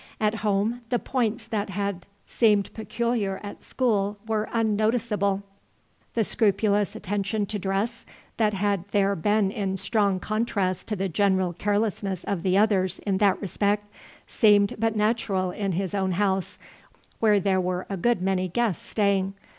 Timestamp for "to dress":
7.45-8.03